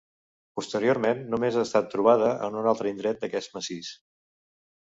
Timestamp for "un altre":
2.63-2.95